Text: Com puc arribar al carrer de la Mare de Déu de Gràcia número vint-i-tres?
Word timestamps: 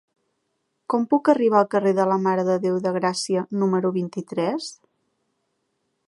Com 0.93 1.03
puc 1.09 1.29
arribar 1.33 1.59
al 1.59 1.67
carrer 1.73 1.91
de 1.99 2.07
la 2.11 2.17
Mare 2.23 2.45
de 2.47 2.55
Déu 2.65 2.79
de 2.85 2.93
Gràcia 2.95 3.43
número 3.65 3.91
vint-i-tres? 4.01 4.71